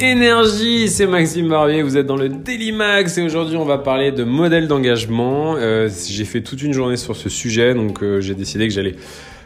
Énergie, 0.00 0.88
c'est 0.88 1.06
Maxime 1.06 1.50
Barbier, 1.50 1.82
vous 1.82 1.98
êtes 1.98 2.06
dans 2.06 2.16
le 2.16 2.30
Daily 2.30 2.72
Max 2.72 3.18
et 3.18 3.22
aujourd'hui 3.22 3.58
on 3.58 3.66
va 3.66 3.76
parler 3.76 4.12
de 4.12 4.24
modèle 4.24 4.66
d'engagement. 4.66 5.56
Euh, 5.58 5.90
j'ai 6.08 6.24
fait 6.24 6.40
toute 6.40 6.62
une 6.62 6.72
journée 6.72 6.96
sur 6.96 7.14
ce 7.16 7.28
sujet 7.28 7.74
donc 7.74 8.02
euh, 8.02 8.22
j'ai 8.22 8.34
décidé 8.34 8.66
que 8.66 8.72
j'allais 8.72 8.94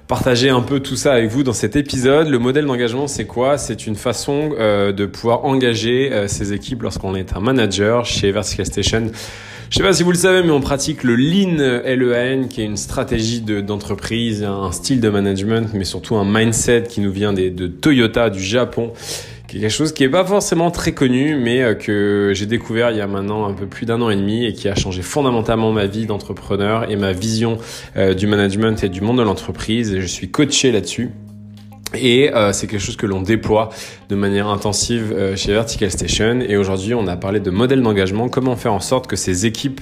partager 0.07 0.51
un 0.51 0.61
peu 0.61 0.79
tout 0.79 0.95
ça 0.95 1.13
avec 1.13 1.29
vous 1.29 1.43
dans 1.43 1.53
cet 1.53 1.75
épisode. 1.75 2.29
Le 2.29 2.39
modèle 2.39 2.67
d'engagement 2.67 3.09
c'est 3.09 3.27
quoi? 3.27 3.59
C'est 3.59 3.89
une 3.89 3.97
façon 3.97 4.51
euh, 4.57 4.93
de 4.93 5.07
pouvoir 5.07 5.45
engager 5.45 6.29
ses 6.29 6.53
équipes 6.53 6.83
lorsqu'on 6.83 7.17
est 7.17 7.35
un 7.35 7.41
manager 7.41 8.07
chez 8.07 8.31
Vertical 8.31 8.67
Station. 8.67 9.11
Je 9.71 9.79
sais 9.79 9.83
pas 9.83 9.93
si 9.93 10.03
vous 10.03 10.13
le 10.13 10.19
savez, 10.19 10.43
mais 10.43 10.53
on 10.53 10.61
pratique 10.61 11.03
le 11.03 11.17
Lean 11.17 11.57
LEAN, 11.85 12.49
qui 12.49 12.61
est 12.61 12.65
une 12.65 12.77
stratégie 12.77 13.41
d'entreprise, 13.41 14.45
un 14.45 14.71
style 14.73 15.01
de 15.01 15.09
management, 15.09 15.71
mais 15.75 15.85
surtout 15.85 16.17
un 16.17 16.25
mindset 16.25 16.85
qui 16.89 17.01
nous 17.01 17.11
vient 17.11 17.33
de 17.33 17.67
Toyota 17.67 18.31
du 18.31 18.43
Japon 18.43 18.93
quelque 19.61 19.71
chose 19.71 19.93
qui 19.93 20.05
est 20.05 20.09
pas 20.09 20.25
forcément 20.25 20.71
très 20.71 20.93
connu, 20.93 21.37
mais 21.37 21.63
euh, 21.63 21.75
que 21.75 22.33
j'ai 22.35 22.47
découvert 22.47 22.91
il 22.91 22.97
y 22.97 23.01
a 23.01 23.07
maintenant 23.07 23.47
un 23.47 23.53
peu 23.53 23.67
plus 23.67 23.87
d'un 23.87 24.01
an 24.01 24.11
et 24.11 24.17
demi 24.17 24.45
et 24.45 24.53
qui 24.53 24.69
a 24.69 24.75
changé 24.75 25.03
fondamentalement 25.03 25.73
ma 25.73 25.87
vie 25.87 26.07
d'entrepreneur 26.07 26.91
et 26.91 26.97
ma 26.97 27.13
vision 27.13 27.59
euh, 27.97 28.15
du 28.15 28.27
management 28.27 28.83
et 28.83 28.89
du 28.89 29.01
monde 29.01 29.19
de 29.19 29.23
l'entreprise. 29.23 29.99
Je 29.99 30.07
suis 30.07 30.31
coaché 30.31 30.73
là-dessus. 30.73 31.11
Et 31.97 32.33
euh, 32.35 32.53
c'est 32.53 32.67
quelque 32.67 32.81
chose 32.81 32.97
que 32.97 33.07
l'on 33.07 33.23
déploie 33.23 33.71
de 34.09 34.15
manière 34.15 34.49
intensive 34.49 35.13
euh, 35.17 35.37
chez 35.37 35.53
Vertical 35.53 35.91
Station. 35.91 36.41
Et 36.41 36.57
aujourd'hui, 36.57 36.95
on 36.95 37.07
a 37.07 37.17
parlé 37.17 37.41
de 37.41 37.51
modèle 37.51 37.83
d'engagement, 37.83 38.29
comment 38.29 38.57
faire 38.57 38.73
en 38.73 38.81
sorte 38.81 39.07
que 39.07 39.17
ces 39.17 39.47
équipes 39.47 39.81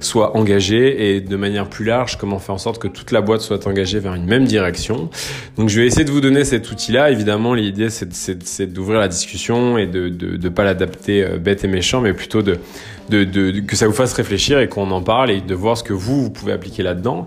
soient 0.00 0.36
engagées 0.36 1.16
et 1.16 1.20
de 1.20 1.36
manière 1.36 1.68
plus 1.68 1.84
large, 1.84 2.16
comment 2.16 2.38
faire 2.38 2.54
en 2.54 2.58
sorte 2.58 2.80
que 2.80 2.88
toute 2.88 3.10
la 3.10 3.20
boîte 3.20 3.40
soit 3.40 3.66
engagée 3.66 3.98
vers 3.98 4.14
une 4.14 4.26
même 4.26 4.44
direction. 4.44 5.10
Donc 5.56 5.68
je 5.68 5.80
vais 5.80 5.86
essayer 5.86 6.04
de 6.04 6.10
vous 6.10 6.20
donner 6.20 6.44
cet 6.44 6.70
outil-là. 6.70 7.10
Évidemment, 7.10 7.54
l'idée, 7.54 7.88
c'est 7.90 8.72
d'ouvrir 8.72 9.00
la 9.00 9.08
discussion 9.08 9.78
et 9.78 9.86
de 9.86 10.08
ne 10.08 10.48
pas 10.48 10.64
l'adapter 10.64 11.24
euh, 11.24 11.38
bête 11.38 11.64
et 11.64 11.68
méchant, 11.68 12.00
mais 12.00 12.12
plutôt 12.12 12.42
de 12.42 12.58
de, 13.08 13.24
de, 13.24 13.60
que 13.60 13.76
ça 13.76 13.86
vous 13.86 13.92
fasse 13.92 14.12
réfléchir 14.12 14.58
et 14.58 14.68
qu'on 14.68 14.90
en 14.90 15.02
parle 15.02 15.30
et 15.30 15.40
de 15.40 15.54
voir 15.54 15.76
ce 15.76 15.82
que 15.82 15.92
vous, 15.92 16.24
vous 16.24 16.30
pouvez 16.30 16.52
appliquer 16.52 16.82
là-dedans. 16.82 17.26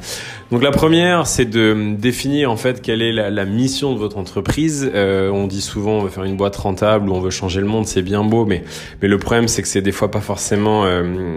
Donc 0.52 0.64
la 0.64 0.72
première, 0.72 1.28
c'est 1.28 1.46
de 1.46 1.96
définir 1.98 2.52
en 2.52 2.58
fait 2.58 2.82
quelle 2.82 3.02
est 3.02 3.12
la, 3.12 3.30
la 3.30 3.46
mission 3.46 3.94
de 3.94 4.00
votre 4.00 4.18
entreprise. 4.18 4.90
Euh, 4.94 5.30
on 5.30 5.48
dit 5.48 5.62
souvent 5.62 5.92
on 5.92 6.02
veut 6.04 6.10
faire 6.10 6.24
une 6.24 6.38
boîte 6.38 6.56
rentable 6.56 7.10
ou 7.10 7.14
on 7.14 7.20
veut 7.20 7.30
changer 7.30 7.60
le 7.60 7.68
monde, 7.68 7.86
c'est 7.86 8.02
bien 8.02 8.24
beau, 8.24 8.46
mais, 8.46 8.64
mais 9.02 9.08
le 9.08 9.18
problème 9.18 9.48
c'est 9.48 9.62
que 9.62 9.68
c'est 9.68 9.82
des 9.82 9.92
fois 9.92 10.10
pas 10.10 10.22
forcément 10.22 10.86
euh, 10.86 11.36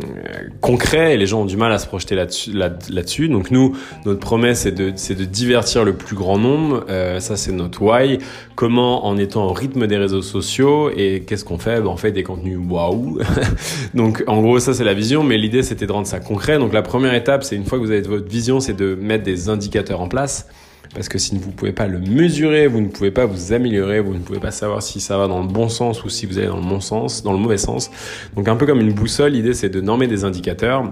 concret 0.60 1.14
et 1.14 1.16
les 1.16 1.26
gens 1.26 1.42
ont 1.42 1.46
du 1.46 1.56
mal 1.56 1.72
à 1.72 1.78
se 1.78 1.86
projeter 1.86 2.14
là-dessus. 2.14 2.52
Là, 2.52 2.68
dessus 2.68 3.28
Donc 3.28 3.50
nous, 3.50 3.76
notre 4.06 4.20
promesse 4.20 4.60
c'est 4.60 4.72
de, 4.72 4.90
de 4.90 5.24
divertir 5.24 5.84
le 5.84 5.94
plus 5.94 6.16
grand 6.16 6.38
nombre. 6.38 6.84
Euh, 6.88 7.20
ça 7.20 7.36
c'est 7.36 7.52
notre 7.52 7.82
why. 7.82 8.18
Comment 8.54 9.06
en 9.06 9.16
étant 9.16 9.46
au 9.46 9.52
rythme 9.52 9.86
des 9.86 9.96
réseaux 9.96 10.22
sociaux 10.22 10.90
et 10.94 11.24
qu'est-ce 11.26 11.44
qu'on 11.44 11.58
fait? 11.58 11.80
Ben, 11.80 11.88
On 11.88 11.96
fait 11.96 12.12
des 12.12 12.22
contenus 12.22 12.58
waouh. 12.68 13.18
Donc 13.94 14.22
en 14.30 14.40
gros, 14.40 14.60
ça 14.60 14.74
c'est 14.74 14.84
la 14.84 14.94
vision, 14.94 15.24
mais 15.24 15.36
l'idée 15.36 15.62
c'était 15.62 15.86
de 15.86 15.92
rendre 15.92 16.06
ça 16.06 16.20
concret. 16.20 16.58
Donc 16.58 16.72
la 16.72 16.82
première 16.82 17.14
étape, 17.14 17.42
c'est 17.42 17.56
une 17.56 17.64
fois 17.64 17.78
que 17.78 17.84
vous 17.84 17.90
avez 17.90 18.02
votre 18.02 18.28
vision, 18.28 18.60
c'est 18.60 18.74
de 18.74 18.94
mettre 18.94 19.24
des 19.24 19.48
indicateurs 19.48 20.00
en 20.00 20.08
place. 20.08 20.46
Parce 20.94 21.08
que 21.08 21.18
si 21.18 21.36
vous 21.36 21.48
ne 21.48 21.52
pouvez 21.52 21.72
pas 21.72 21.86
le 21.86 21.98
mesurer, 21.98 22.66
vous 22.66 22.80
ne 22.80 22.88
pouvez 22.88 23.10
pas 23.10 23.24
vous 23.26 23.52
améliorer, 23.52 24.00
vous 24.00 24.14
ne 24.14 24.18
pouvez 24.18 24.40
pas 24.40 24.50
savoir 24.50 24.82
si 24.82 25.00
ça 25.00 25.16
va 25.18 25.28
dans 25.28 25.40
le 25.40 25.46
bon 25.46 25.68
sens 25.68 26.04
ou 26.04 26.08
si 26.08 26.26
vous 26.26 26.38
allez 26.38 26.48
dans 26.48 26.56
le 26.56 26.66
bon 26.66 26.80
sens, 26.80 27.22
dans 27.22 27.32
le 27.32 27.38
mauvais 27.38 27.58
sens. 27.58 27.90
Donc 28.34 28.48
un 28.48 28.56
peu 28.56 28.66
comme 28.66 28.80
une 28.80 28.92
boussole, 28.92 29.32
l'idée 29.32 29.54
c'est 29.54 29.68
de 29.68 29.80
normer 29.80 30.06
des 30.06 30.24
indicateurs. 30.24 30.90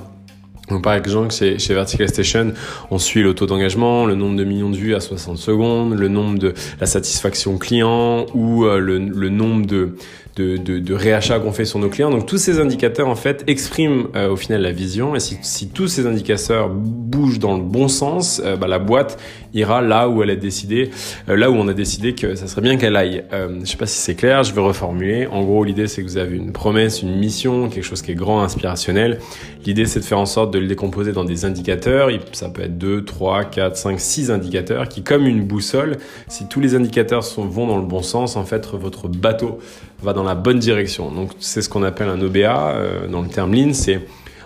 Donc 0.71 0.83
par 0.83 0.95
exemple, 0.95 1.33
chez, 1.33 1.57
Vertical 1.75 2.09
Station, 2.09 2.53
on 2.91 2.99
suit 2.99 3.23
le 3.23 3.35
taux 3.35 3.47
d'engagement, 3.47 4.07
le 4.07 4.15
nombre 4.15 4.37
de 4.37 4.45
millions 4.45 4.71
de 4.71 4.77
vues 4.77 4.95
à 4.95 5.01
60 5.01 5.39
secondes, 5.39 5.95
le 5.95 6.09
nombre 6.09 6.39
de 6.39 6.55
la 6.81 6.87
satisfaction 6.87 7.59
client 7.59 8.27
ou 8.35 8.65
euh, 8.65 8.79
le, 8.79 9.29
nombre 9.29 9.67
de, 9.67 9.97
de, 10.37 10.57
de, 10.57 10.79
de 10.79 10.95
réachats 10.95 11.39
qu'on 11.41 11.53
fait 11.53 11.65
sur 11.65 11.79
nos 11.79 11.89
clients. 11.89 12.11
Donc 12.11 12.27
tous 12.27 12.39
ces 12.39 12.61
indicateurs 12.61 13.09
en 13.09 13.15
fait 13.15 13.45
expriment 13.47 14.09
euh, 14.15 14.31
au 14.31 14.37
final 14.37 14.63
la 14.63 14.73
vision 14.73 15.15
et 15.15 15.21
si, 15.21 15.39
si, 15.43 15.69
tous 15.69 15.89
ces 15.89 16.07
indicateurs 16.07 16.69
bougent 16.69 17.39
dans 17.39 17.57
le 17.57 17.63
bon 17.63 17.89
sens, 17.89 18.41
euh, 18.45 18.57
bah, 18.57 18.67
la 18.69 18.79
boîte 18.79 19.19
ira 19.55 19.81
là 19.81 20.09
où 20.09 20.23
elle 20.23 20.31
a 20.31 20.37
décidé, 20.37 20.91
euh, 21.29 21.37
là 21.37 21.51
où 21.51 21.55
on 21.55 21.69
a 21.69 21.75
décidé 21.75 22.15
que 22.15 22.35
ça 22.35 22.47
serait 22.47 22.63
bien 22.63 22.77
qu'elle 22.77 22.97
aille. 22.97 23.25
je 23.33 23.65
sais 23.65 23.77
pas 23.77 23.87
si 23.87 23.99
c'est 23.99 24.15
clair, 24.15 24.43
je 24.43 24.55
vais 24.55 24.61
reformuler. 24.61 25.27
En 25.27 25.43
gros, 25.43 25.65
l'idée 25.65 25.87
c'est 25.87 26.03
que 26.03 26.07
vous 26.07 26.19
avez 26.19 26.37
une 26.37 26.53
promesse, 26.53 27.03
une 27.03 27.17
mission, 27.17 27.69
quelque 27.69 27.85
chose 27.85 28.03
qui 28.03 28.13
est 28.13 28.17
grand, 28.17 28.43
inspirationnel. 28.43 29.19
L'idée 29.65 29.87
c'est 29.87 30.01
de 30.01 30.05
faire 30.05 30.19
en 30.19 30.27
sorte 30.27 30.53
de 30.53 30.59
le 30.59 30.67
décomposer 30.67 31.13
dans 31.13 31.25
des 31.25 31.45
indicateurs. 31.45 32.11
Ça 32.33 32.49
peut 32.49 32.63
être 32.63 32.79
2, 32.79 33.05
3, 33.05 33.45
4, 33.45 33.77
5, 33.77 34.01
6 34.01 34.31
indicateurs 34.31 34.89
qui 34.89 35.03
comme 35.03 35.27
une 35.27 35.45
boussole, 35.45 35.97
si 36.29 36.49
tous 36.49 36.61
les 36.61 36.75
indicateurs 36.75 37.25
sont, 37.25 37.47
vont 37.47 37.67
dans 37.67 37.79
le 37.79 37.87
bon 37.87 38.03
sens, 38.03 38.37
en 38.37 38.45
fait 38.45 38.67
votre 38.75 39.09
bateau 39.09 39.59
va 40.03 40.13
dans 40.13 40.23
la 40.23 40.35
bonne 40.35 40.59
direction. 40.59 41.11
Donc 41.11 41.31
c'est 41.39 41.63
ce 41.63 41.69
qu'on 41.69 41.83
appelle 41.83 42.09
un 42.09 42.21
OBA 42.21 42.71
euh, 42.71 43.09
dans 43.09 43.23
le 43.23 43.29
terme 43.29 43.55
Lean, 43.55 43.73
c'est 43.73 44.01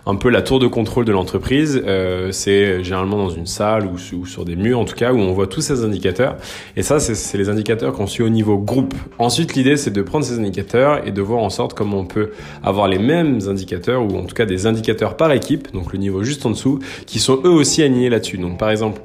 un 0.07 0.17
peu 0.17 0.29
la 0.29 0.43
tour 0.43 0.59
de 0.59 0.67
contrôle 0.67 1.05
de 1.05 1.13
l'entreprise. 1.13 1.83
Euh, 1.87 2.33
c'est 2.33 2.83
généralement 2.83 3.17
dans 3.17 3.31
une 3.31 3.47
salle 3.47 3.87
ou, 3.87 3.97
ou, 4.17 4.27
sur 4.27 4.45
des 4.45 4.57
murs 4.57 4.79
en 4.79 4.85
tout 4.85 4.95
cas 4.95 5.13
où 5.13 5.19
on 5.19 5.33
voit 5.33 5.47
tous 5.47 5.61
ces 5.61 5.85
indicateurs. 5.85 6.37
Et 6.77 6.83
ça, 6.83 7.01
c'est 7.01 7.39
les 7.39 7.49
indicateurs 7.49 7.93
qu'on 7.93 8.07
suit 8.07 8.23
au 8.23 8.29
niveau 8.29 8.59
groupe. 8.59 8.95
Ensuite, 9.19 9.55
l'idée, 9.55 9.77
c'est 9.77 9.91
de 9.91 10.03
prendre 10.03 10.25
ces 10.25 10.39
indicateurs 10.39 11.07
et 11.07 11.13
de 11.13 11.23
voir 11.23 11.43
en 11.43 11.51
sorte 11.51 11.75
comment 11.75 11.99
on 11.99 12.07
peut 12.07 12.31
avoir 12.63 12.89
les 12.89 12.99
mêmes 12.99 13.39
indicateurs 13.49 14.03
ou 14.03 14.17
en 14.17 14.25
tout 14.25 14.35
cas 14.35 14.47
des 14.47 14.67
indicateurs 14.67 15.17
par 15.17 15.33
équipe, 15.33 15.73
donc 15.73 15.93
le 15.93 15.99
niveau 15.99 16.23
juste 16.23 16.45
en 16.47 16.51
dessous, 16.51 16.81
qui 17.07 17.19
sont 17.19 17.41
eux 17.45 17.51
aussi 17.51 17.83
alignés 17.83 18.11
là-dessus. 18.11 18.39
Donc 18.39 18.59
par 18.59 18.71
exemple, 18.71 19.01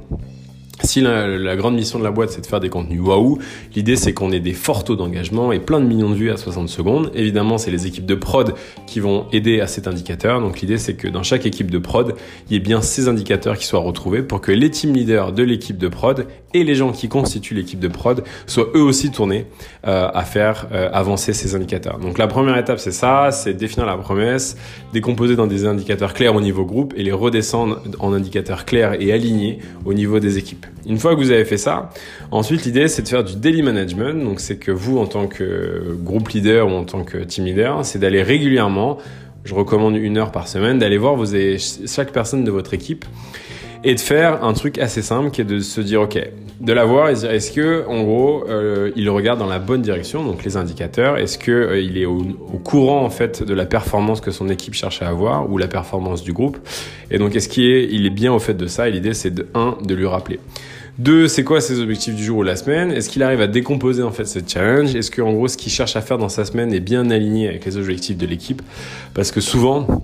si 0.88 1.02
la, 1.02 1.56
grande 1.56 1.76
mission 1.76 2.00
de 2.00 2.04
la 2.04 2.12
boîte 2.12 2.32
c'est 2.32 2.42
de 2.42 2.46
faire 2.46 2.60
des 2.60 2.70
contenus 2.70 3.02
waouh, 3.02 3.38
l'idée 3.76 3.96
c'est 3.96 4.14
qu'on 4.14 4.32
ait 4.32 4.40
des 4.40 4.54
forts 4.54 4.84
taux 4.84 4.96
d'engagement 4.96 5.52
et 5.52 5.60
plein 5.60 5.80
de 5.80 5.86
millions 5.86 6.10
de 6.10 6.16
vues 6.16 6.32
à 6.32 6.38
60 6.38 6.70
secondes. 6.70 7.12
Évidemment, 7.14 7.58
c'est 7.58 7.72
les 7.72 7.88
équipes 7.88 8.06
de 8.06 8.16
prod 8.16 8.54
qui 8.86 9.00
vont 9.00 9.28
aider 9.32 9.60
à 9.60 9.68
cet 9.68 9.88
indicateur. 9.88 10.40
Donc 10.42 10.62
l'idée 10.62 10.78
c'est 10.78 10.96
que 10.96 11.08
dans 11.08 11.24
chaque 11.24 11.46
équipe 11.46 11.70
de 11.70 11.78
prod, 11.78 12.16
il 12.50 12.54
y 12.54 12.56
ait 12.56 12.62
bien 12.62 12.82
ces 12.82 13.08
indicateurs 13.08 13.58
qui 13.58 13.66
soient 13.66 13.82
retrouvés 13.82 14.24
pour 14.24 14.42
que 14.42 14.52
les 14.52 14.72
team 14.72 14.94
leaders 14.94 15.34
de 15.34 15.44
l'équipe 15.44 15.78
de 15.78 15.90
prod 15.90 16.26
et 16.54 16.64
les 16.64 16.76
gens 16.76 16.92
qui 16.92 17.10
constituent 17.10 17.56
l'équipe 17.56 17.80
de 17.80 17.90
prod 17.90 18.24
soient 18.46 18.70
eux 18.74 18.82
aussi 18.82 19.12
tournés 19.12 19.46
euh, 19.86 20.10
à 20.14 20.24
faire 20.24 20.68
euh, 20.72 20.90
avancer 20.94 21.34
ces 21.34 21.56
indicateurs. 21.56 22.00
Donc 22.00 22.18
la 22.18 22.28
première 22.28 22.58
étape 22.58 22.80
c'est 22.80 22.92
ça, 22.92 23.32
c'est 23.32 23.54
définir 23.54 23.86
la 23.86 23.98
promesse, 23.98 24.58
décomposer 24.94 25.36
dans 25.36 25.48
des 25.48 25.66
indicateurs 25.66 26.14
clairs 26.14 26.36
au 26.36 26.42
niveau 26.42 26.66
groupe 26.66 26.94
et 26.96 27.04
les 27.04 27.12
redescendre 27.12 27.82
en 28.00 28.14
indicateurs 28.14 28.64
clairs 28.64 28.96
et 29.02 29.12
alignés 29.12 29.60
au 29.86 29.94
niveau 29.94 30.20
des 30.20 30.38
équipes. 30.38 30.66
Une 30.88 30.98
fois 30.98 31.16
que 31.16 31.20
vous 31.20 31.32
avez 31.32 31.46
fait 31.46 31.58
ça, 31.58 31.90
ensuite 32.32 32.64
l'idée 32.66 32.88
c'est 32.88 33.02
de 33.02 33.08
faire 33.08 33.24
du 33.24 33.36
daily 33.36 33.62
management. 33.62 34.24
Donc 34.24 34.40
c'est 34.40 34.58
que 34.58 34.72
vous 34.72 34.98
en 34.98 35.06
tant 35.06 35.28
que 35.28 35.98
groupe 36.02 36.30
leader 36.30 36.68
ou 36.68 36.72
en 36.72 36.86
tant 36.86 37.04
que 37.04 37.18
team 37.18 37.46
leader, 37.46 37.86
c'est 37.86 38.00
d'aller 38.00 38.24
régulièrement, 38.24 38.98
je 39.44 39.54
recommande 39.54 39.96
une 39.96 40.18
heure 40.18 40.32
par 40.32 40.48
semaine, 40.48 40.80
d'aller 40.80 40.98
voir 40.98 41.18
chaque 41.86 42.12
personne 42.12 42.44
de 42.44 42.52
votre 42.52 42.74
équipe 42.74 43.06
et 43.88 43.96
de 43.96 44.02
faire 44.02 44.44
un 44.44 44.52
truc 44.52 44.80
assez 44.80 45.02
simple 45.02 45.32
qui 45.32 45.40
est 45.40 45.46
de 45.46 45.62
se 45.62 45.80
dire 45.80 46.02
ok 46.02 46.20
de 46.60 46.74
la 46.74 46.84
voir 46.84 47.10
et 47.10 47.14
dire 47.14 47.32
est-ce 47.32 47.54
que 47.54 47.86
en 47.88 48.04
gros 48.04 48.44
euh, 48.50 48.92
il 48.98 49.10
regarde 49.10 49.40
dans 49.40 49.48
la 49.48 49.60
bonne 49.60 49.82
direction 49.82 50.26
donc 50.26 50.44
les 50.44 50.58
indicateurs 50.58 51.18
est-ce 51.18 51.38
que 51.38 51.52
euh, 51.52 51.80
il 51.80 51.98
est 51.98 52.06
au, 52.06 52.22
courant 52.66 53.06
en 53.06 53.10
fait 53.10 53.44
de 53.44 53.54
la 53.54 53.66
performance 53.66 54.20
que 54.20 54.32
son 54.32 54.50
équipe 54.50 54.74
cherche 54.74 55.02
à 55.02 55.08
avoir 55.08 55.50
ou 55.50 55.58
la 55.58 55.68
performance 55.68 56.22
du 56.22 56.34
groupe? 56.34 56.58
Et 57.12 57.18
donc 57.18 57.34
est-ce 57.38 57.48
qu'il 57.48 58.06
est 58.06 58.10
bien 58.10 58.34
au 58.34 58.40
fait 58.40 58.56
de 58.56 58.68
ça 58.68 58.90
et 58.90 58.92
l'idée 58.92 59.14
c'est 59.14 59.32
de 59.32 59.48
un 59.54 59.78
de 59.82 59.96
lui 59.96 60.06
rappeler. 60.06 60.42
Deux, 60.98 61.28
c'est 61.28 61.44
quoi 61.44 61.62
ses 61.62 61.80
objectifs 61.80 62.16
du 62.16 62.24
jour 62.24 62.40
ou 62.40 62.44
la 62.44 62.56
semaine? 62.56 62.92
Est-ce 62.92 63.08
qu'il 63.08 63.22
arrive 63.24 63.40
à 63.40 63.48
décomposer 63.48 64.04
en 64.04 64.12
fait 64.12 64.26
ce 64.26 64.40
challenge? 64.46 64.96
Est-ce 64.96 65.12
que 65.12 65.22
en 65.22 65.32
gros 65.32 65.48
ce 65.48 65.56
qu'il 65.56 65.72
cherche 65.72 65.96
à 65.96 66.02
faire 66.02 66.18
dans 66.18 66.28
sa 66.28 66.44
semaine 66.44 66.74
est 66.74 66.80
bien 66.80 67.10
aligné 67.12 67.48
avec 67.48 67.64
les 67.66 67.78
objectifs 67.78 68.18
de 68.18 68.26
l'équipe? 68.26 68.64
Parce 69.14 69.32
que 69.32 69.40
souvent, 69.40 70.04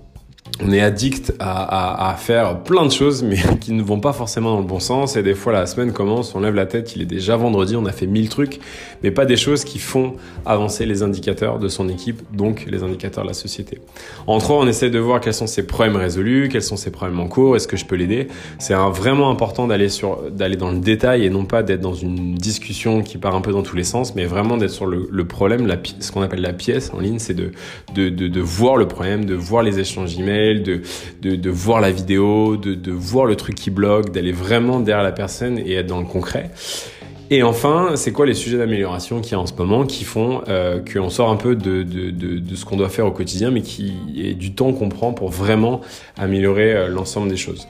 on 0.62 0.72
est 0.72 0.80
addict 0.80 1.34
à, 1.40 2.14
faire 2.18 2.62
plein 2.62 2.86
de 2.86 2.92
choses, 2.92 3.22
mais 3.22 3.36
qui 3.60 3.72
ne 3.72 3.82
vont 3.82 3.98
pas 3.98 4.12
forcément 4.12 4.52
dans 4.52 4.60
le 4.60 4.66
bon 4.66 4.78
sens. 4.78 5.16
Et 5.16 5.22
des 5.22 5.34
fois, 5.34 5.52
la 5.52 5.66
semaine 5.66 5.92
commence, 5.92 6.34
on 6.34 6.40
lève 6.40 6.54
la 6.54 6.66
tête, 6.66 6.94
il 6.94 7.02
est 7.02 7.06
déjà 7.06 7.36
vendredi, 7.36 7.76
on 7.76 7.86
a 7.86 7.92
fait 7.92 8.06
mille 8.06 8.28
trucs, 8.28 8.60
mais 9.02 9.10
pas 9.10 9.26
des 9.26 9.36
choses 9.36 9.64
qui 9.64 9.78
font 9.78 10.14
avancer 10.46 10.86
les 10.86 11.02
indicateurs 11.02 11.58
de 11.58 11.68
son 11.68 11.88
équipe, 11.88 12.22
donc 12.32 12.66
les 12.68 12.82
indicateurs 12.82 13.24
de 13.24 13.28
la 13.28 13.34
société. 13.34 13.80
En 14.26 14.38
trois, 14.38 14.58
on 14.58 14.66
essaie 14.68 14.90
de 14.90 14.98
voir 14.98 15.20
quels 15.20 15.34
sont 15.34 15.46
ses 15.46 15.66
problèmes 15.66 15.96
résolus, 15.96 16.48
quels 16.50 16.62
sont 16.62 16.76
ses 16.76 16.90
problèmes 16.90 17.18
en 17.18 17.26
cours, 17.26 17.56
est-ce 17.56 17.66
que 17.66 17.76
je 17.76 17.84
peux 17.84 17.96
l'aider? 17.96 18.28
C'est 18.58 18.74
vraiment 18.74 19.30
important 19.30 19.66
d'aller 19.66 20.56
dans 20.56 20.70
le 20.70 20.78
détail 20.78 21.24
et 21.24 21.30
non 21.30 21.44
pas 21.44 21.62
d'être 21.62 21.80
dans 21.80 21.94
une 21.94 22.34
discussion 22.34 23.02
qui 23.02 23.18
part 23.18 23.34
un 23.34 23.40
peu 23.40 23.52
dans 23.52 23.62
tous 23.62 23.76
les 23.76 23.84
sens, 23.84 24.14
mais 24.14 24.24
vraiment 24.24 24.56
d'être 24.56 24.70
sur 24.70 24.86
le, 24.86 25.24
problème, 25.24 25.66
la, 25.66 25.76
ce 25.98 26.12
qu'on 26.12 26.22
appelle 26.22 26.42
la 26.42 26.52
pièce 26.52 26.92
en 26.94 27.00
ligne, 27.00 27.18
c'est 27.18 27.34
de, 27.34 27.50
de, 27.94 28.08
de, 28.08 28.40
voir 28.40 28.76
le 28.76 28.86
problème, 28.86 29.24
de 29.24 29.34
voir 29.34 29.62
les 29.62 29.80
échanges 29.80 30.16
de, 30.34 31.50
voir 31.50 31.80
la 31.80 31.90
vidéo, 31.90 32.56
de, 32.56 32.90
voir 32.90 33.26
le 33.26 33.36
truc 33.36 33.54
qui 33.54 33.70
bloque, 33.70 34.10
d'aller 34.12 34.32
vraiment 34.32 34.80
derrière 34.80 35.04
la 35.04 35.12
personne 35.12 35.58
et 35.58 35.74
être 35.74 35.86
dans 35.86 36.00
le 36.00 36.06
concret. 36.06 36.50
Et 37.30 37.42
enfin, 37.42 37.92
c'est 37.96 38.12
quoi 38.12 38.26
les 38.26 38.34
sujets 38.34 38.58
d'amélioration 38.58 39.20
qu'il 39.20 39.32
y 39.32 39.34
a 39.34 39.40
en 39.40 39.46
ce 39.46 39.54
moment 39.54 39.86
qui 39.86 40.04
font 40.04 40.42
euh, 40.48 40.80
qu'on 40.80 41.08
sort 41.08 41.30
un 41.30 41.36
peu 41.36 41.56
de 41.56 41.84
ce 42.54 42.64
qu'on 42.64 42.76
doit 42.76 42.90
faire 42.90 43.06
au 43.06 43.12
quotidien, 43.12 43.50
mais 43.50 43.62
qui 43.62 43.94
est 44.16 44.34
du 44.34 44.52
temps 44.52 44.72
qu'on 44.72 44.90
prend 44.90 45.12
pour 45.12 45.30
vraiment 45.30 45.80
améliorer 46.18 46.74
euh, 46.74 46.88
l'ensemble 46.88 47.28
des 47.28 47.36
choses? 47.36 47.66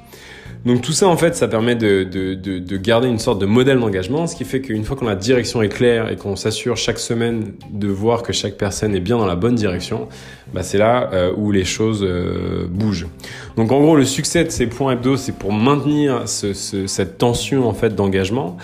Donc 0.65 0.81
tout 0.81 0.93
ça 0.93 1.09
en 1.09 1.17
fait, 1.19 1.37
ça 1.37 1.47
permet 1.47 1.75
de, 1.75 2.05
de, 2.05 2.33
de, 2.35 2.59
de 2.59 2.77
garder 2.79 3.07
une 3.07 3.19
sorte 3.19 3.39
de 3.39 3.45
modèle 3.45 3.79
d'engagement, 3.79 4.27
ce 4.27 4.35
qui 4.35 4.45
fait 4.45 4.63
qu'une 4.63 4.85
fois 4.85 4.97
que 4.97 5.05
la 5.05 5.15
direction 5.15 5.61
est 5.61 5.69
claire 5.69 6.11
et 6.11 6.17
qu'on 6.17 6.37
s'assure 6.37 6.79
chaque 6.79 6.99
semaine 6.99 7.53
de 7.71 7.89
voir 7.89 8.23
que 8.23 8.33
chaque 8.33 8.55
personne 8.55 8.95
est 8.95 9.01
bien 9.01 9.19
dans 9.19 9.27
la 9.27 9.37
bonne 9.37 9.57
direction, 9.57 10.09
bah 10.55 10.63
c'est 10.63 10.79
là 10.79 11.11
euh, 11.13 11.33
où 11.37 11.53
les 11.53 11.65
choses 11.65 12.03
euh, 12.03 12.67
bougent. 12.67 13.09
Donc 13.57 13.73
en 13.73 13.81
gros, 13.81 13.95
le 13.95 14.07
succès 14.07 14.43
de 14.45 14.51
ces 14.51 14.67
points 14.67 14.93
hebdo, 14.93 15.19
c'est 15.19 15.37
pour 15.37 15.53
maintenir 15.53 16.27
ce, 16.27 16.55
ce, 16.55 16.87
cette 16.87 17.19
tension 17.19 17.69
en 17.69 17.75
fait 17.75 17.95
d'engagement. 17.95 18.57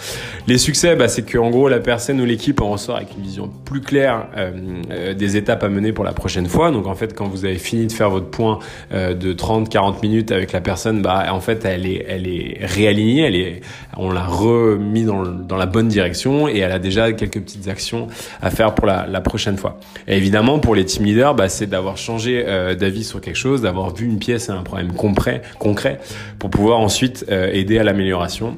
Les 0.46 0.56
succès, 0.56 0.96
bah, 0.96 1.08
c'est 1.08 1.22
que 1.22 1.36
en 1.36 1.50
gros 1.50 1.68
la 1.68 1.80
personne 1.80 2.18
ou 2.20 2.24
l'équipe 2.24 2.62
en 2.62 2.70
ressort 2.70 2.96
avec 2.96 3.08
une 3.14 3.22
vision 3.22 3.50
plus 3.66 3.82
claire 3.82 4.26
euh, 4.38 5.12
des 5.12 5.36
étapes 5.36 5.64
à 5.64 5.68
mener 5.68 5.92
pour 5.92 6.04
la 6.04 6.12
prochaine 6.12 6.46
fois. 6.46 6.70
Donc 6.70 6.86
en 6.86 6.94
fait, 6.94 7.14
quand 7.14 7.28
vous 7.28 7.44
avez 7.44 7.58
fini 7.58 7.88
de 7.88 7.92
faire 7.92 8.08
votre 8.08 8.30
point 8.30 8.58
de 8.90 9.32
30-40 9.32 10.00
minutes 10.02 10.32
avec 10.32 10.52
la 10.52 10.62
personne, 10.62 11.02
bah 11.02 11.26
en 11.30 11.40
fait 11.40 11.64
elle 11.64 11.86
est 11.86 11.89
elle 11.96 12.26
est 12.26 12.58
réalignée, 12.62 13.22
elle 13.22 13.36
est, 13.36 13.60
on 13.96 14.10
l'a 14.10 14.24
remis 14.24 15.04
dans, 15.04 15.56
la 15.56 15.66
bonne 15.66 15.88
direction 15.88 16.48
et 16.48 16.58
elle 16.58 16.72
a 16.72 16.78
déjà 16.78 17.12
quelques 17.12 17.40
petites 17.40 17.68
actions 17.68 18.08
à 18.40 18.50
faire 18.50 18.74
pour 18.74 18.86
la, 18.86 19.20
prochaine 19.20 19.56
fois. 19.56 19.78
Évidemment, 20.08 20.58
pour 20.58 20.74
les 20.74 20.84
team 20.84 21.04
leaders, 21.04 21.34
bah, 21.34 21.48
c'est 21.48 21.66
d'avoir 21.66 21.96
changé 21.96 22.44
euh, 22.46 22.74
d'avis 22.74 23.04
sur 23.04 23.20
quelque 23.20 23.36
chose, 23.36 23.62
d'avoir 23.62 23.94
vu 23.94 24.06
une 24.06 24.18
pièce 24.18 24.48
et 24.48 24.52
un 24.52 24.62
problème 24.62 24.92
concret, 24.92 25.42
concret 25.58 26.00
pour 26.38 26.50
pouvoir 26.50 26.80
ensuite 26.80 27.26
euh, 27.30 27.50
aider 27.52 27.78
à 27.78 27.84
l'amélioration 27.84 28.56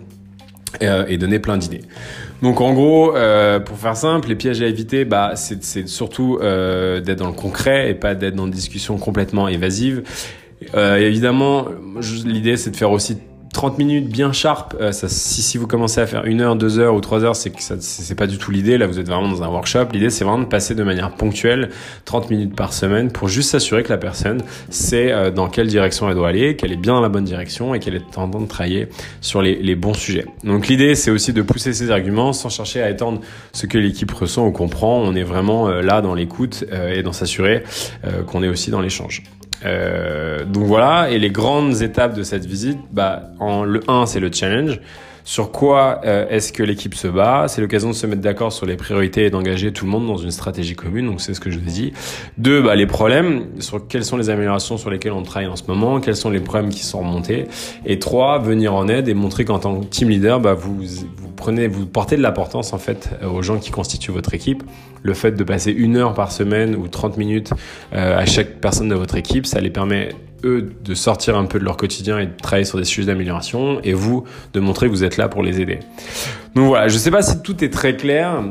euh, 0.83 1.05
et 1.09 1.19
donner 1.19 1.39
plein 1.39 1.59
d'idées. 1.59 1.83
Donc 2.43 2.61
en 2.61 2.75
gros, 2.75 3.15
pour 3.65 3.79
faire 3.79 3.97
simple, 3.97 4.29
les 4.29 4.35
pièges 4.35 4.63
à 4.63 4.67
éviter, 4.67 5.05
bah, 5.05 5.35
c'est 5.37 5.87
surtout 5.87 6.41
d'être 6.41 7.19
dans 7.19 7.29
le 7.29 7.35
concret 7.35 7.89
et 7.89 7.95
pas 7.95 8.17
d'être 8.17 8.35
dans 8.35 8.49
des 8.49 8.55
discussions 8.55 8.99
complètement 8.99 9.47
évasives. 9.47 10.03
Euh, 10.75 10.97
évidemment, 10.97 11.67
l'idée 12.25 12.57
c'est 12.57 12.71
de 12.71 12.77
faire 12.77 12.91
aussi 12.91 13.17
30 13.53 13.79
minutes 13.79 14.09
bien 14.09 14.33
sharp. 14.33 14.75
Euh, 14.81 14.93
ça, 14.93 15.09
si, 15.09 15.43
si 15.43 15.59
vous 15.59 15.67
commencez 15.67 16.01
à 16.01 16.07
faire 16.07 16.25
une 16.25 16.41
heure, 16.41 16.57
deux 16.57 16.79
heures 16.79 16.95
ou 16.95 17.01
trois 17.01 17.23
heures, 17.23 17.37
c'est 17.37 17.51
que 17.51 17.61
c'est 17.61 18.15
pas 18.15 18.27
du 18.27 18.39
tout 18.39 18.51
l'idée. 18.51 18.79
Là, 18.79 18.87
vous 18.87 18.99
êtes 18.99 19.07
vraiment 19.07 19.29
dans 19.29 19.43
un 19.43 19.49
workshop. 19.49 19.89
L'idée, 19.93 20.11
c'est 20.11 20.25
vraiment 20.25 20.43
de 20.43 20.49
passer 20.49 20.75
de 20.75 20.83
manière 20.83 21.15
ponctuelle 21.15 21.69
30 22.07 22.31
minutes 22.31 22.57
par 22.57 22.73
semaine 22.73 23.11
pour 23.11 23.29
juste 23.29 23.51
s'assurer 23.51 23.83
que 23.83 23.91
la 23.91 23.99
personne 23.99 24.43
sait 24.71 25.13
euh, 25.13 25.31
dans 25.31 25.49
quelle 25.49 25.67
direction 25.67 26.09
elle 26.09 26.15
doit 26.15 26.29
aller, 26.29 26.57
qu'elle 26.57 26.73
est 26.73 26.77
bien 26.77 26.95
dans 26.95 27.03
la 27.03 27.11
bonne 27.11 27.25
direction 27.25 27.75
et 27.75 27.79
qu'elle 27.79 27.95
est 27.95 28.17
en 28.17 28.29
train 28.29 28.41
de 28.41 28.47
travailler 28.47 28.89
sur 29.21 29.43
les, 29.43 29.57
les 29.57 29.75
bons 29.75 29.95
sujets. 29.95 30.25
Donc, 30.45 30.69
l'idée, 30.69 30.95
c'est 30.95 31.11
aussi 31.11 31.35
de 31.35 31.43
pousser 31.43 31.75
ses 31.75 31.91
arguments 31.91 32.33
sans 32.33 32.49
chercher 32.49 32.83
à 32.83 32.89
étendre 32.89 33.21
ce 33.53 33.67
que 33.67 33.77
l'équipe 33.77 34.11
ressent 34.11 34.47
ou 34.47 34.51
comprend. 34.51 34.99
On 34.99 35.15
est 35.15 35.25
vraiment 35.25 35.69
là 35.69 36.01
dans 36.01 36.15
l'écoute 36.15 36.65
et 36.73 37.03
dans 37.03 37.13
s'assurer 37.13 37.63
qu'on 38.27 38.43
est 38.43 38.49
aussi 38.49 38.71
dans 38.71 38.81
l'échange. 38.81 39.23
Euh, 39.65 40.45
donc 40.45 40.65
voilà, 40.65 41.11
et 41.11 41.19
les 41.19 41.31
grandes 41.31 41.83
étapes 41.83 42.15
de 42.15 42.23
cette 42.23 42.45
visite, 42.45 42.79
bah, 42.93 43.31
en, 43.39 43.65
le 43.65 43.81
1, 43.89 44.07
c'est 44.07 44.21
le 44.21 44.31
challenge. 44.33 44.81
Sur 45.25 45.53
quoi 45.53 46.01
euh, 46.05 46.27
est-ce 46.31 46.53
que 46.53 46.65
l'équipe 46.65 46.95
se 46.95 47.07
bat? 47.07 47.47
C'est 47.47 47.61
l'occasion 47.61 47.91
de 47.91 47.95
se 47.95 48.07
mettre 48.09 48.23
d'accord 48.23 48.53
sur 48.53 48.67
les 48.67 48.77
priorités 48.77 49.27
et 49.27 49.31
d'engager 49.31 49.73
tout 49.73 49.85
le 49.85 49.91
monde 49.93 50.07
dans 50.07 50.17
une 50.17 50.33
stratégie 50.33 50.75
commune. 50.75 51.07
Donc 51.07 51.21
c'est 51.21 51.33
ce 51.33 51.39
que 51.39 51.51
je 51.51 51.61
vous 51.61 51.69
ai 51.69 51.73
dit. 51.73 51.93
Deux, 52.39 52.61
bah, 52.61 52.75
les 52.75 52.87
problèmes. 52.87 53.47
Sur 53.61 53.87
quelles 53.87 54.05
sont 54.05 54.17
les 54.17 54.31
améliorations 54.31 54.79
sur 54.79 54.91
lesquelles 54.91 55.13
on 55.13 55.23
travaille 55.23 55.49
en 55.49 55.55
ce 55.55 55.63
moment? 55.69 56.01
Quels 56.01 56.17
sont 56.17 56.31
les 56.31 56.41
problèmes 56.41 56.71
qui 56.71 56.85
sont 56.85 56.99
remontés? 56.99 57.47
Et 57.87 58.01
trois, 58.01 58.41
venir 58.41 58.75
en 58.75 58.89
aide 58.89 59.09
et 59.09 59.15
montrer 59.15 59.45
qu'en 59.45 59.61
tant 59.61 59.81
que 59.81 59.85
team 59.85 60.09
leader, 60.09 60.41
bah, 60.41 60.55
vous, 60.55 60.77
vous 60.83 61.32
vous 61.71 61.87
portez 61.87 62.17
de 62.17 62.23
l'importance 62.23 62.73
en 62.73 62.79
fait 62.79 63.11
aux 63.23 63.43
gens 63.43 63.59
qui 63.59 63.71
constituent 63.71 64.13
votre 64.13 64.35
équipe. 64.35 64.63
Le 65.03 65.15
fait 65.15 65.33
de 65.33 65.45
passer 65.45 65.73
une 65.73 65.97
heure 65.97 66.15
par 66.15 66.33
semaine 66.33 66.77
ou 66.77 66.89
30 66.89 67.17
minutes 67.17 67.53
euh, 67.93 68.19
à 68.19 68.25
chaque 68.27 68.61
personne 68.61 68.89
de 68.89 68.95
votre 68.95 69.17
équipe, 69.17 69.47
ça 69.47 69.61
les 69.61 69.71
permet 69.71 70.11
eux 70.45 70.73
de 70.85 70.95
sortir 70.95 71.37
un 71.37 71.45
peu 71.45 71.59
de 71.59 71.65
leur 71.65 71.77
quotidien 71.77 72.19
et 72.19 72.27
de 72.27 72.33
travailler 72.41 72.65
sur 72.65 72.79
des 72.79 72.85
sujets 72.85 73.07
d'amélioration 73.07 73.81
et 73.83 73.95
vous 73.95 74.25
de 74.55 74.61
montrer 74.61 74.87
que 74.87 74.93
vous 74.93 75.05
êtes 75.05 75.17
là 75.17 75.29
pour 75.29 75.43
les 75.43 75.61
aider. 75.61 75.81
Donc 76.55 76.67
voilà, 76.67 76.89
je 76.89 76.99
sais 76.99 77.11
pas 77.11 77.23
si 77.23 77.43
tout 77.43 77.65
est 77.65 77.71
très 77.71 77.97
clair. 77.97 78.43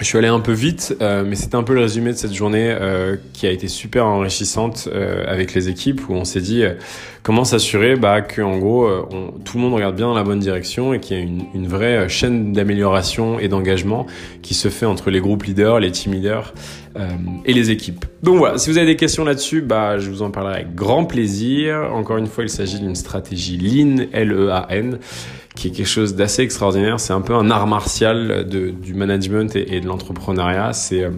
Je 0.00 0.06
suis 0.06 0.18
allé 0.18 0.26
un 0.26 0.40
peu 0.40 0.52
vite, 0.52 0.96
euh, 1.00 1.22
mais 1.24 1.36
c'était 1.36 1.54
un 1.54 1.62
peu 1.62 1.72
le 1.72 1.80
résumé 1.80 2.10
de 2.10 2.16
cette 2.16 2.34
journée 2.34 2.68
euh, 2.68 3.16
qui 3.32 3.46
a 3.46 3.52
été 3.52 3.68
super 3.68 4.06
enrichissante 4.06 4.88
euh, 4.92 5.24
avec 5.28 5.54
les 5.54 5.68
équipes 5.68 6.08
où 6.08 6.14
on 6.14 6.24
s'est 6.24 6.40
dit 6.40 6.64
comment 7.22 7.44
s'assurer 7.44 7.94
bah, 7.94 8.20
que 8.20 8.42
en 8.42 8.58
gros 8.58 8.88
on, 8.88 9.30
tout 9.44 9.56
le 9.56 9.62
monde 9.62 9.74
regarde 9.74 9.94
bien 9.94 10.06
dans 10.06 10.14
la 10.14 10.24
bonne 10.24 10.40
direction 10.40 10.94
et 10.94 11.00
qu'il 11.00 11.16
y 11.16 11.20
a 11.20 11.22
une, 11.22 11.44
une 11.54 11.68
vraie 11.68 12.08
chaîne 12.08 12.52
d'amélioration 12.52 13.38
et 13.38 13.46
d'engagement 13.46 14.06
qui 14.42 14.54
se 14.54 14.68
fait 14.68 14.86
entre 14.86 15.10
les 15.10 15.20
groupes 15.20 15.44
leaders, 15.44 15.78
les 15.78 15.92
team 15.92 16.12
leaders 16.12 16.52
et 17.44 17.52
les 17.52 17.70
équipes. 17.70 18.04
Donc 18.22 18.38
voilà, 18.38 18.56
si 18.56 18.70
vous 18.70 18.78
avez 18.78 18.86
des 18.86 18.94
questions 18.96 19.24
là-dessus, 19.24 19.62
bah, 19.62 19.98
je 19.98 20.10
vous 20.10 20.22
en 20.22 20.30
parlerai 20.30 20.54
avec 20.54 20.74
grand 20.76 21.04
plaisir. 21.04 21.90
Encore 21.92 22.18
une 22.18 22.28
fois, 22.28 22.44
il 22.44 22.50
s'agit 22.50 22.78
d'une 22.78 22.94
stratégie 22.94 23.58
Lean, 23.58 24.06
L-E-A-N 24.12 24.98
qui 25.54 25.68
est 25.68 25.70
quelque 25.70 25.86
chose 25.86 26.14
d'assez 26.14 26.42
extraordinaire. 26.42 27.00
C'est 27.00 27.12
un 27.12 27.20
peu 27.20 27.34
un 27.34 27.50
art 27.50 27.66
martial 27.66 28.46
du 28.48 28.94
management 28.94 29.54
et, 29.56 29.80
de 29.80 29.86
l'entrepreneuriat. 29.86 30.72
C'est 30.72 31.04
euh, 31.04 31.10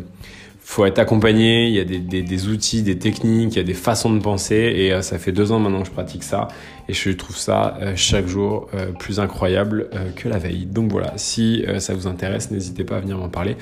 faut 0.61 0.85
être 0.85 0.99
accompagné, 0.99 1.69
il 1.69 1.75
y 1.75 1.81
a 1.81 1.85
des, 1.85 2.49
outils, 2.49 2.83
des 2.83 2.99
techniques, 2.99 3.55
il 3.55 3.57
y 3.57 3.61
a 3.61 3.65
des 3.65 3.73
façons 3.73 4.13
de 4.13 4.19
penser 4.19 4.57
et 4.77 4.93
euh, 4.93 5.01
ça 5.01 5.17
fait 5.17 5.31
deux 5.31 5.53
ans 5.53 5.61
maintenant 5.61 5.83
que 5.83 5.87
je 5.87 5.93
pratique 5.93 6.25
ça 6.25 6.49
et 6.89 6.93
je 6.93 7.11
trouve 7.11 7.37
ça 7.37 7.79
euh, 7.81 7.93
chaque 7.95 8.27
jour 8.27 8.69
plus 8.99 9.21
incroyable 9.21 9.89
que 10.17 10.29
la 10.29 10.39
veille. 10.39 10.67
Donc 10.67 10.91
voilà, 10.91 11.13
si 11.17 11.65
ça 11.79 11.95
vous 11.95 12.07
intéresse, 12.09 12.51
n'hésitez 12.51 12.85
pas 12.85 12.97
à 12.97 13.01
venir 13.01 13.17
m'en 13.17 13.29
parler 13.29 13.57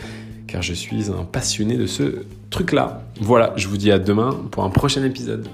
car 0.46 0.62
je 0.62 0.72
suis 0.72 1.10
un 1.10 1.24
passionné 1.24 1.76
de 1.76 1.86
ce 1.86 2.24
truc-là. 2.50 3.02
Voilà, 3.20 3.52
je 3.56 3.68
vous 3.68 3.76
dis 3.76 3.92
à 3.92 3.98
demain 3.98 4.30
pour 4.50 4.64
un 4.64 4.70
prochain 4.70 5.04
épisode. 5.04 5.46